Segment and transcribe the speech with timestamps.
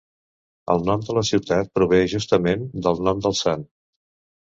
[0.75, 3.73] El nom de la ciutat prové, justament, del nom del sant.